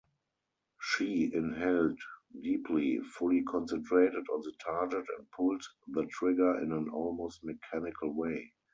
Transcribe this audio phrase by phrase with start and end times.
[0.81, 2.01] She inhaled
[2.41, 8.51] deeply, fully concentrated on the target and pulled the trigger in an almost mechanical way.